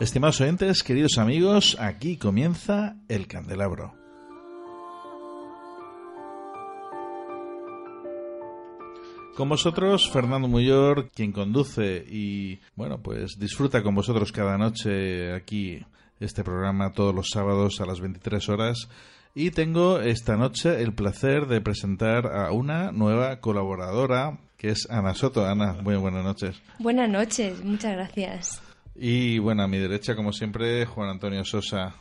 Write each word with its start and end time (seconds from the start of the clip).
Estimados 0.00 0.40
oyentes, 0.40 0.82
queridos 0.82 1.18
amigos, 1.18 1.76
aquí 1.78 2.16
comienza 2.16 2.96
el 3.08 3.26
candelabro. 3.26 3.92
Con 9.36 9.50
vosotros, 9.50 10.08
Fernando 10.10 10.48
Muyor, 10.48 11.10
quien 11.10 11.32
conduce 11.32 12.02
y, 12.08 12.60
bueno, 12.76 13.02
pues 13.02 13.38
disfruta 13.38 13.82
con 13.82 13.94
vosotros 13.94 14.32
cada 14.32 14.56
noche 14.56 15.34
aquí 15.34 15.84
este 16.18 16.44
programa 16.44 16.92
todos 16.92 17.14
los 17.14 17.28
sábados 17.30 17.82
a 17.82 17.84
las 17.84 18.00
23 18.00 18.48
horas. 18.48 18.88
Y 19.34 19.50
tengo 19.50 20.00
esta 20.00 20.38
noche 20.38 20.80
el 20.80 20.94
placer 20.94 21.46
de 21.46 21.60
presentar 21.60 22.26
a 22.26 22.52
una 22.52 22.90
nueva 22.90 23.40
colaboradora, 23.40 24.38
que 24.56 24.70
es 24.70 24.88
Ana 24.88 25.12
Soto. 25.12 25.44
Ana, 25.44 25.74
muy 25.82 25.96
buenas 25.96 26.24
noches. 26.24 26.62
Buenas 26.78 27.10
noches, 27.10 27.62
muchas 27.62 27.92
gracias. 27.92 28.69
Y 28.94 29.38
bueno, 29.38 29.62
a 29.62 29.68
mi 29.68 29.78
derecha, 29.78 30.14
como 30.14 30.32
siempre, 30.32 30.84
Juan 30.86 31.08
Antonio 31.10 31.44
Sosa. 31.44 31.94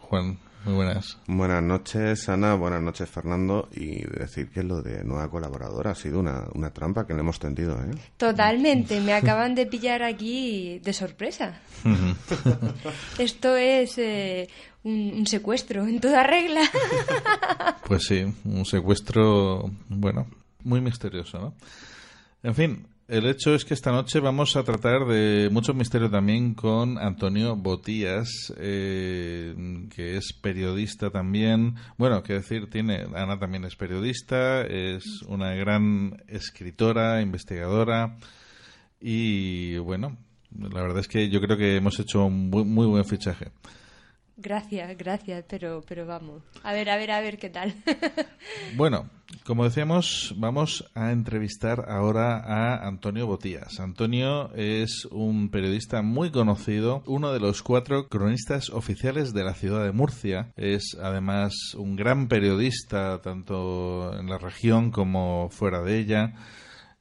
Juan, 0.00 0.38
muy 0.64 0.74
buenas. 0.74 1.18
Buenas 1.26 1.62
noches, 1.62 2.28
Ana. 2.28 2.54
Buenas 2.54 2.80
noches, 2.82 3.08
Fernando. 3.08 3.68
Y 3.72 4.02
decir 4.04 4.50
que 4.50 4.62
lo 4.62 4.80
de 4.82 5.04
nueva 5.04 5.28
colaboradora 5.30 5.90
ha 5.90 5.94
sido 5.94 6.20
una, 6.20 6.44
una 6.54 6.72
trampa 6.72 7.06
que 7.06 7.14
le 7.14 7.20
hemos 7.20 7.38
tendido, 7.38 7.76
¿eh? 7.82 7.90
Totalmente. 8.16 9.00
Me 9.00 9.12
acaban 9.12 9.54
de 9.54 9.66
pillar 9.66 10.02
aquí 10.02 10.78
de 10.78 10.92
sorpresa. 10.92 11.60
Esto 13.18 13.56
es 13.56 13.98
eh, 13.98 14.48
un, 14.84 15.12
un 15.18 15.26
secuestro 15.26 15.86
en 15.86 16.00
toda 16.00 16.22
regla. 16.22 16.62
Pues 17.86 18.04
sí, 18.04 18.24
un 18.44 18.64
secuestro, 18.66 19.70
bueno, 19.88 20.26
muy 20.64 20.80
misterioso, 20.80 21.38
¿no? 21.38 21.54
En 22.42 22.52
fin, 22.56 22.84
el 23.08 23.26
hecho 23.26 23.54
es 23.54 23.64
que 23.64 23.74
esta 23.74 23.92
noche 23.92 24.18
vamos 24.18 24.56
a 24.56 24.64
tratar 24.64 25.06
de 25.06 25.48
mucho 25.52 25.74
misterio 25.74 26.10
también 26.10 26.54
con 26.54 26.98
Antonio 26.98 27.54
Botías, 27.54 28.52
eh, 28.58 29.54
que 29.94 30.16
es 30.16 30.32
periodista 30.32 31.10
también. 31.10 31.76
Bueno, 31.98 32.22
quiero 32.22 32.40
decir, 32.40 32.68
tiene 32.68 33.06
Ana 33.14 33.38
también 33.38 33.64
es 33.64 33.76
periodista, 33.76 34.62
es 34.62 35.22
una 35.28 35.54
gran 35.54 36.22
escritora, 36.26 37.22
investigadora 37.22 38.16
y 39.00 39.78
bueno, 39.78 40.16
la 40.50 40.82
verdad 40.82 40.98
es 40.98 41.08
que 41.08 41.28
yo 41.28 41.40
creo 41.40 41.56
que 41.56 41.76
hemos 41.76 41.98
hecho 42.00 42.24
un 42.24 42.50
muy, 42.50 42.64
muy 42.64 42.86
buen 42.86 43.04
fichaje. 43.04 43.52
Gracias, 44.36 44.96
gracias, 44.98 45.44
pero, 45.48 45.82
pero 45.86 46.06
vamos. 46.06 46.42
A 46.62 46.72
ver, 46.72 46.90
a 46.90 46.96
ver, 46.96 47.10
a 47.10 47.20
ver 47.20 47.38
qué 47.38 47.50
tal. 47.50 47.74
Bueno, 48.76 49.08
como 49.46 49.62
decíamos, 49.62 50.34
vamos 50.36 50.90
a 50.94 51.12
entrevistar 51.12 51.86
ahora 51.88 52.38
a 52.38 52.84
Antonio 52.84 53.28
Botías. 53.28 53.78
Antonio 53.78 54.52
es 54.54 55.06
un 55.12 55.50
periodista 55.50 56.02
muy 56.02 56.32
conocido, 56.32 57.04
uno 57.06 57.32
de 57.32 57.38
los 57.38 57.62
cuatro 57.62 58.08
cronistas 58.08 58.70
oficiales 58.70 59.32
de 59.34 59.44
la 59.44 59.54
ciudad 59.54 59.84
de 59.84 59.92
Murcia. 59.92 60.52
Es 60.56 60.96
además 61.00 61.54
un 61.76 61.94
gran 61.94 62.26
periodista 62.26 63.20
tanto 63.22 64.18
en 64.18 64.28
la 64.28 64.38
región 64.38 64.90
como 64.90 65.48
fuera 65.50 65.80
de 65.80 65.98
ella. 65.98 66.34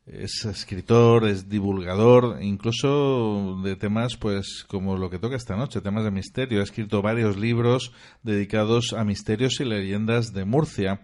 Es 0.05 0.45
escritor, 0.45 1.25
es 1.27 1.49
divulgador, 1.49 2.43
incluso 2.43 3.59
de 3.63 3.75
temas 3.75 4.17
pues 4.17 4.65
como 4.67 4.97
lo 4.97 5.09
que 5.09 5.17
toca 5.17 5.35
esta 5.35 5.55
noche, 5.55 5.81
temas 5.81 6.03
de 6.03 6.11
misterio. 6.11 6.59
Ha 6.59 6.63
escrito 6.63 7.01
varios 7.01 7.37
libros 7.37 7.91
dedicados 8.21 8.93
a 8.93 9.03
misterios 9.03 9.59
y 9.61 9.65
leyendas 9.65 10.31
de 10.31 10.45
Murcia 10.45 11.01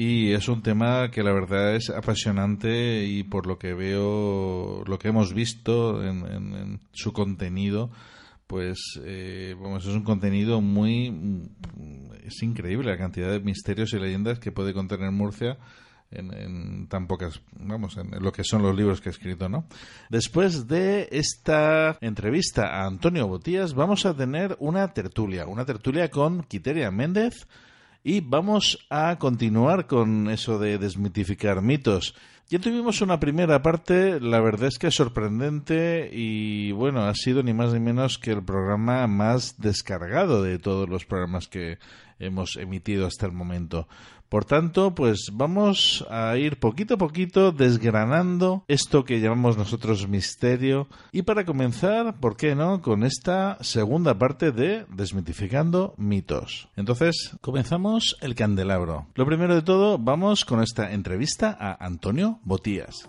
y 0.00 0.32
es 0.32 0.46
un 0.46 0.62
tema 0.62 1.10
que 1.10 1.24
la 1.24 1.32
verdad 1.32 1.74
es 1.74 1.90
apasionante 1.90 3.04
y 3.04 3.24
por 3.24 3.48
lo 3.48 3.58
que 3.58 3.74
veo, 3.74 4.84
lo 4.86 4.96
que 4.96 5.08
hemos 5.08 5.34
visto 5.34 6.04
en, 6.04 6.78
su 6.92 7.12
contenido, 7.12 7.90
pues 8.46 8.78
eh, 9.04 9.56
vamos, 9.60 9.84
es 9.84 9.92
un 9.92 10.04
contenido 10.04 10.60
muy... 10.60 11.50
es 12.24 12.40
increíble 12.44 12.92
la 12.92 12.96
cantidad 12.96 13.28
de 13.32 13.40
misterios 13.40 13.92
y 13.92 13.98
leyendas 13.98 14.38
que 14.38 14.52
puede 14.52 14.72
contener 14.72 15.10
Murcia 15.10 15.58
en, 16.12 16.32
en 16.32 16.86
tan 16.86 17.08
pocas, 17.08 17.42
vamos, 17.58 17.96
en 17.96 18.22
lo 18.22 18.30
que 18.30 18.44
son 18.44 18.62
los 18.62 18.76
libros 18.76 19.00
que 19.00 19.08
ha 19.08 19.10
escrito, 19.10 19.48
¿no? 19.48 19.66
Después 20.10 20.68
de 20.68 21.08
esta 21.10 21.98
entrevista 22.00 22.68
a 22.68 22.86
Antonio 22.86 23.26
Botías, 23.26 23.74
vamos 23.74 24.06
a 24.06 24.14
tener 24.14 24.56
una 24.60 24.92
tertulia, 24.94 25.48
una 25.48 25.64
tertulia 25.64 26.08
con 26.08 26.44
Quiteria 26.44 26.92
Méndez, 26.92 27.48
y 28.02 28.20
vamos 28.20 28.86
a 28.90 29.18
continuar 29.18 29.86
con 29.86 30.30
eso 30.30 30.58
de 30.58 30.78
desmitificar 30.78 31.62
mitos. 31.62 32.14
Ya 32.50 32.58
tuvimos 32.58 33.02
una 33.02 33.20
primera 33.20 33.60
parte, 33.60 34.20
la 34.20 34.40
verdad 34.40 34.68
es 34.68 34.78
que 34.78 34.90
sorprendente 34.90 36.08
y 36.10 36.72
bueno, 36.72 37.04
ha 37.04 37.14
sido 37.14 37.42
ni 37.42 37.52
más 37.52 37.74
ni 37.74 37.80
menos 37.80 38.16
que 38.16 38.30
el 38.30 38.42
programa 38.42 39.06
más 39.06 39.60
descargado 39.60 40.42
de 40.42 40.58
todos 40.58 40.88
los 40.88 41.04
programas 41.04 41.46
que 41.46 41.78
hemos 42.18 42.56
emitido 42.56 43.06
hasta 43.06 43.26
el 43.26 43.32
momento. 43.32 43.86
Por 44.28 44.44
tanto, 44.44 44.94
pues 44.94 45.30
vamos 45.32 46.06
a 46.10 46.36
ir 46.36 46.58
poquito 46.58 46.94
a 46.94 46.98
poquito 46.98 47.52
desgranando 47.52 48.64
esto 48.68 49.04
que 49.04 49.20
llamamos 49.20 49.56
nosotros 49.56 50.06
misterio. 50.06 50.88
Y 51.12 51.22
para 51.22 51.44
comenzar, 51.44 52.20
¿por 52.20 52.36
qué 52.36 52.54
no? 52.54 52.82
Con 52.82 53.04
esta 53.04 53.56
segunda 53.62 54.18
parte 54.18 54.52
de 54.52 54.86
Desmitificando 54.90 55.94
mitos. 55.96 56.68
Entonces, 56.76 57.36
comenzamos 57.40 58.16
el 58.20 58.34
candelabro. 58.34 59.06
Lo 59.14 59.26
primero 59.26 59.54
de 59.54 59.62
todo, 59.62 59.98
vamos 59.98 60.44
con 60.44 60.62
esta 60.62 60.92
entrevista 60.92 61.56
a 61.58 61.84
Antonio 61.84 62.40
Botías. 62.44 63.08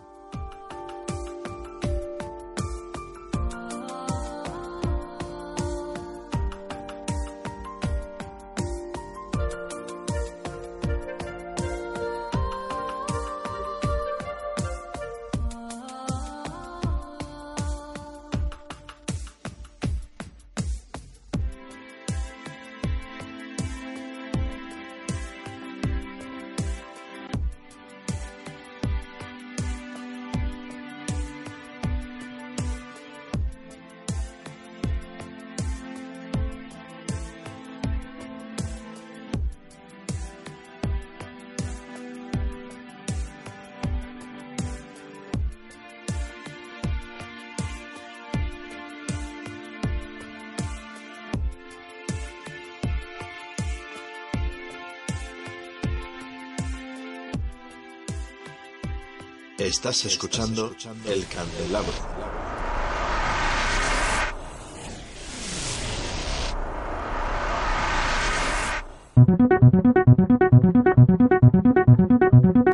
Estás 59.60 60.06
escuchando 60.06 60.74
El 61.06 61.26
Candelabro. 61.28 61.92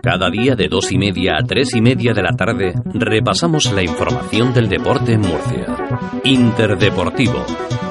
Cada 0.03 0.29
día 0.29 0.55
de 0.55 0.67
dos 0.67 0.91
y 0.91 0.99
media 0.99 1.37
a 1.39 1.43
tres 1.43 1.73
y 1.73 1.81
media 1.81 2.13
de 2.13 2.21
la 2.21 2.35
tarde 2.35 2.75
repasamos 2.93 3.71
la 3.73 3.81
información 3.81 4.53
del 4.53 4.69
deporte 4.69 5.13
en 5.13 5.21
Murcia. 5.21 6.21
Interdeportivo, 6.23 7.43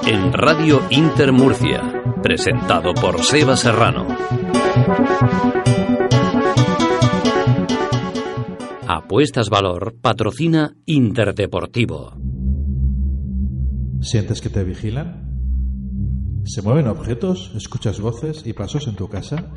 en 0.06 0.32
Radio 0.32 0.80
Inter 0.90 1.32
Murcia, 1.32 1.82
presentado 2.22 2.94
por 2.94 3.24
Seba 3.24 3.56
Serrano. 3.56 4.06
Apuestas 8.96 9.50
Valor 9.50 9.96
patrocina 10.00 10.76
Interdeportivo. 10.86 12.12
¿Sientes 14.00 14.40
que 14.40 14.50
te 14.50 14.62
vigilan? 14.62 16.42
¿Se 16.44 16.62
mueven 16.62 16.86
objetos? 16.86 17.50
¿Escuchas 17.56 18.00
voces 18.00 18.46
y 18.46 18.52
pasos 18.52 18.86
en 18.86 18.94
tu 18.94 19.08
casa? 19.08 19.50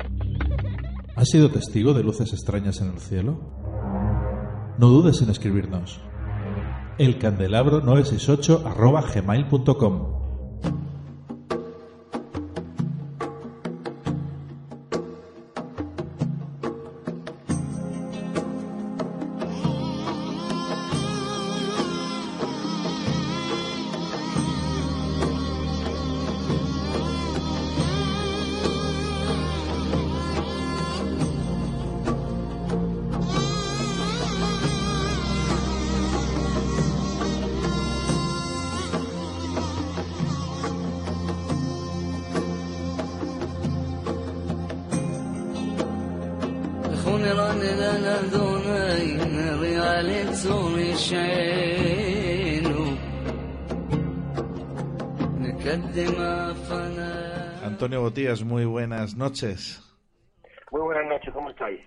¿Has 1.14 1.28
sido 1.28 1.52
testigo 1.52 1.94
de 1.94 2.02
luces 2.02 2.32
extrañas 2.32 2.80
en 2.80 2.88
el 2.88 2.98
cielo? 2.98 4.74
No 4.76 4.88
dudes 4.88 5.22
en 5.22 5.30
escribirnos. 5.30 6.00
Elcandelabro968 6.98 8.64
arroba 8.66 9.02
gmail.com 9.02 10.17
Antonio 57.64 58.00
Botías, 58.00 58.42
muy 58.42 58.64
buenas 58.64 59.14
noches. 59.16 59.82
Muy 60.70 60.80
buenas 60.80 61.06
noches, 61.06 61.32
¿cómo 61.34 61.50
estáis? 61.50 61.80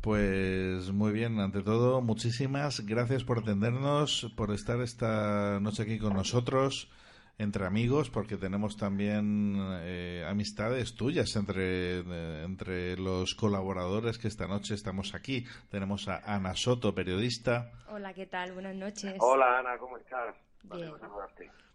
Pues 0.00 0.90
muy 0.90 1.12
bien, 1.12 1.38
ante 1.40 1.62
todo, 1.62 2.00
muchísimas 2.00 2.86
gracias 2.86 3.24
por 3.24 3.38
atendernos, 3.38 4.32
por 4.36 4.52
estar 4.52 4.80
esta 4.80 5.60
noche 5.60 5.82
aquí 5.82 5.98
con 5.98 6.14
nosotros, 6.14 6.90
entre 7.38 7.66
amigos, 7.66 8.10
porque 8.10 8.36
tenemos 8.36 8.76
también 8.76 9.56
eh, 9.82 10.24
amistades 10.28 10.94
tuyas 10.94 11.34
entre, 11.36 12.00
eh, 12.00 12.42
entre 12.44 12.96
los 12.96 13.34
colaboradores 13.34 14.18
que 14.18 14.28
esta 14.28 14.46
noche 14.46 14.74
estamos 14.74 15.14
aquí. 15.14 15.46
Tenemos 15.70 16.08
a 16.08 16.18
Ana 16.24 16.54
Soto, 16.54 16.94
periodista. 16.94 17.72
Hola, 17.88 18.14
¿qué 18.14 18.26
tal? 18.26 18.52
Buenas 18.52 18.76
noches. 18.76 19.14
Hola, 19.18 19.58
Ana, 19.58 19.78
¿cómo 19.78 19.98
estás? 19.98 20.36
Bien. 20.64 20.92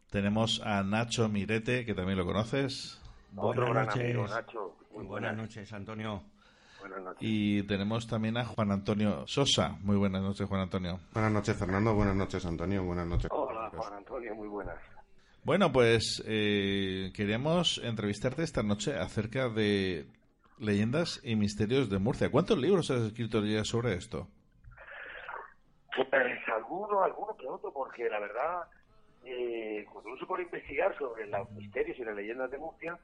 Tenemos 0.10 0.62
a 0.64 0.84
Nacho 0.84 1.28
Mirete, 1.28 1.86
que 1.86 1.94
también 1.94 2.18
lo 2.18 2.26
conoces. 2.26 3.02
Otro 3.36 3.70
gran 3.70 3.90
amigo, 3.90 4.26
Nacho. 4.28 4.78
Muy 4.94 5.06
buenas 5.06 5.36
noches, 5.36 5.72
Antonio. 5.74 6.24
Buenas 6.80 7.02
noches. 7.02 7.20
Y 7.22 7.64
tenemos 7.64 8.08
también 8.08 8.38
a 8.38 8.46
Juan 8.46 8.72
Antonio 8.72 9.28
Sosa. 9.28 9.78
Muy 9.82 9.98
buenas 9.98 10.22
noches, 10.22 10.48
Juan 10.48 10.62
Antonio. 10.62 11.00
Buenas 11.14 11.32
noches, 11.32 11.58
Fernando. 11.58 11.94
Buenas 11.94 12.16
noches, 12.16 12.46
Antonio. 12.46 12.84
Buenas 12.84 13.08
noches. 13.08 13.30
Hola, 13.32 13.70
Juan 13.76 13.94
Antonio, 13.94 14.34
muy 14.36 14.48
buenas. 14.48 14.78
Bueno, 15.48 15.72
pues 15.72 16.22
eh, 16.28 17.14
queríamos 17.16 17.78
entrevistarte 17.82 18.44
esta 18.44 18.64
noche 18.64 18.98
acerca 18.98 19.48
de 19.48 20.06
leyendas 20.60 21.22
y 21.24 21.38
misterios 21.38 21.90
de 21.90 22.00
Murcia. 22.00 22.30
¿Cuántos 22.30 22.58
libros 22.58 22.92
has 22.92 23.00
escrito 23.04 23.42
ya 23.46 23.64
sobre 23.64 23.94
esto? 23.94 24.28
Pues 25.96 26.10
alguno, 26.54 27.02
alguno 27.02 27.38
que 27.38 27.48
otro, 27.48 27.72
porque 27.72 28.10
la 28.10 28.20
verdad, 28.20 28.64
eh, 29.24 29.86
cuando 29.90 30.10
uno 30.10 30.20
se 30.20 30.26
pone 30.26 30.44
a 30.44 30.48
investigar 30.48 30.98
sobre 30.98 31.26
los 31.28 31.50
misterios 31.52 31.98
y 31.98 32.04
las 32.04 32.18
leyendas 32.18 32.52
de 32.52 32.58
Murcia, 32.58 33.00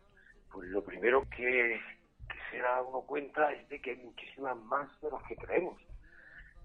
pues 0.51 0.67
lo 0.67 0.83
primero 0.83 1.21
que, 1.29 1.79
que 2.27 2.37
se 2.51 2.57
da 2.57 2.81
uno 2.81 3.03
cuenta 3.03 3.53
es 3.53 3.69
de 3.69 3.79
que 3.79 3.91
hay 3.91 3.97
muchísimas 3.99 4.57
más 4.57 4.89
de 4.99 5.09
las 5.09 5.23
que 5.29 5.37
creemos. 5.37 5.79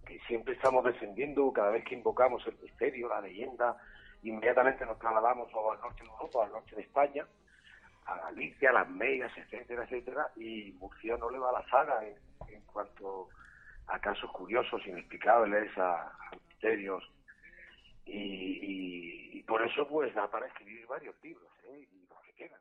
Que 0.04 0.18
siempre 0.26 0.54
estamos 0.54 0.84
defendiendo, 0.84 1.52
cada 1.52 1.70
vez 1.70 1.84
que 1.84 1.94
invocamos 1.94 2.44
el 2.48 2.58
misterio, 2.64 3.08
la 3.08 3.20
leyenda, 3.20 3.76
inmediatamente 4.22 4.84
nos 4.86 4.98
trasladamos 4.98 5.48
al 5.48 5.80
norte 5.80 6.02
de 6.02 6.08
Europa, 6.10 6.44
al 6.44 6.52
norte 6.52 6.76
de 6.76 6.82
España, 6.82 7.26
a 8.06 8.16
Galicia, 8.16 8.70
a 8.70 8.74
las 8.74 8.88
Megas, 8.90 9.32
etcétera, 9.36 9.84
etcétera, 9.84 10.30
y 10.36 10.72
Murcia 10.78 11.16
no 11.16 11.30
le 11.30 11.38
va 11.38 11.50
a 11.50 11.60
la 11.60 11.68
saga 11.68 12.04
en, 12.04 12.16
en 12.48 12.62
cuanto 12.62 13.28
a 13.86 13.98
casos 13.98 14.30
curiosos, 14.32 14.86
inexplicables, 14.86 15.76
a, 15.78 16.12
misterios. 16.48 17.04
Y, 18.04 18.12
y, 18.12 19.38
y, 19.38 19.42
por 19.42 19.62
eso, 19.62 19.86
pues, 19.86 20.14
da 20.14 20.30
para 20.30 20.46
escribir 20.46 20.86
varios 20.86 21.14
libros, 21.22 21.50
¿eh? 21.64 21.86
y 21.92 22.06
los 22.08 22.20
que 22.22 22.32
quedan. 22.32 22.60